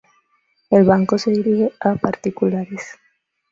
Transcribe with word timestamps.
El 0.71 0.83
banco 0.85 1.19
se 1.19 1.29
dirige 1.29 1.73
a 1.79 1.93
particulares. 1.95 2.97